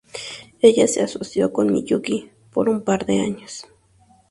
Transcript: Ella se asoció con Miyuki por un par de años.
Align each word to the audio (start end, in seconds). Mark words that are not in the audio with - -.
Ella 0.63 0.87
se 0.87 1.03
asoció 1.03 1.53
con 1.53 1.71
Miyuki 1.71 2.31
por 2.51 2.69
un 2.69 2.81
par 2.81 3.05
de 3.05 3.21
años. 3.21 3.67